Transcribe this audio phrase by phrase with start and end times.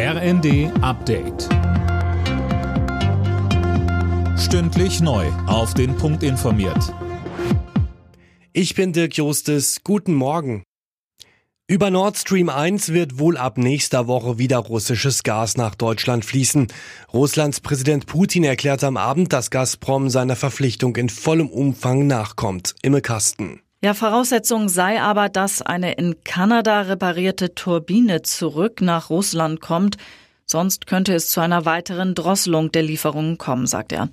[0.00, 1.48] RND Update.
[4.38, 5.26] Stündlich neu.
[5.48, 6.94] Auf den Punkt informiert.
[8.52, 9.80] Ich bin Dirk Jostes.
[9.82, 10.62] Guten Morgen.
[11.66, 16.68] Über Nord Stream 1 wird wohl ab nächster Woche wieder russisches Gas nach Deutschland fließen.
[17.12, 22.76] Russlands Präsident Putin erklärte am Abend, dass Gazprom seiner Verpflichtung in vollem Umfang nachkommt.
[22.82, 23.62] Imme Kasten.
[23.80, 29.96] Ja, Voraussetzung sei aber, dass eine in Kanada reparierte Turbine zurück nach Russland kommt.
[30.46, 34.08] Sonst könnte es zu einer weiteren Drosselung der Lieferungen kommen, sagt er.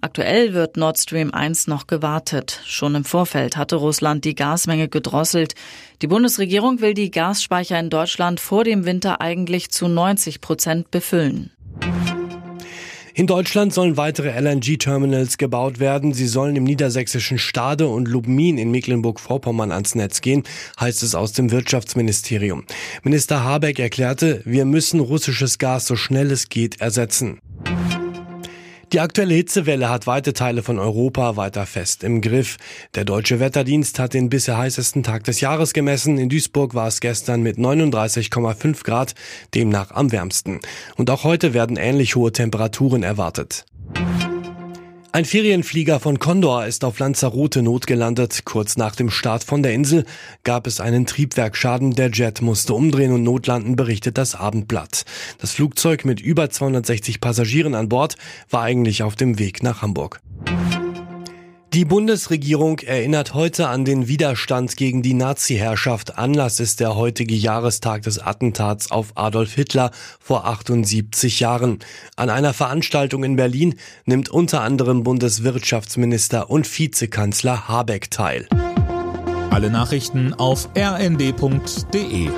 [0.00, 2.60] Aktuell wird Nord Stream 1 noch gewartet.
[2.64, 5.54] Schon im Vorfeld hatte Russland die Gasmenge gedrosselt.
[6.00, 11.50] Die Bundesregierung will die Gasspeicher in Deutschland vor dem Winter eigentlich zu 90 Prozent befüllen.
[13.18, 16.12] In Deutschland sollen weitere LNG-Terminals gebaut werden.
[16.12, 20.44] Sie sollen im niedersächsischen Stade und Lubmin in Mecklenburg-Vorpommern ans Netz gehen,
[20.78, 22.62] heißt es aus dem Wirtschaftsministerium.
[23.02, 27.40] Minister Habeck erklärte, wir müssen russisches Gas so schnell es geht ersetzen.
[28.92, 32.56] Die aktuelle Hitzewelle hat weite Teile von Europa weiter fest im Griff.
[32.94, 36.16] Der deutsche Wetterdienst hat den bisher heißesten Tag des Jahres gemessen.
[36.16, 39.14] In Duisburg war es gestern mit 39,5 Grad,
[39.54, 40.60] demnach am wärmsten.
[40.96, 43.66] Und auch heute werden ähnlich hohe Temperaturen erwartet.
[45.18, 48.44] Ein Ferienflieger von Condor ist auf Lanzarote notgelandet.
[48.44, 50.04] Kurz nach dem Start von der Insel
[50.44, 51.96] gab es einen Triebwerksschaden.
[51.96, 55.04] Der Jet musste umdrehen und notlanden, berichtet das Abendblatt.
[55.38, 58.14] Das Flugzeug mit über 260 Passagieren an Bord
[58.48, 60.20] war eigentlich auf dem Weg nach Hamburg.
[61.74, 66.16] Die Bundesregierung erinnert heute an den Widerstand gegen die Nazi-Herrschaft.
[66.16, 71.80] Anlass ist der heutige Jahrestag des Attentats auf Adolf Hitler vor 78 Jahren.
[72.16, 73.74] An einer Veranstaltung in Berlin
[74.06, 78.48] nimmt unter anderem Bundeswirtschaftsminister und Vizekanzler Habeck teil.
[79.50, 82.30] Alle Nachrichten auf rnd.de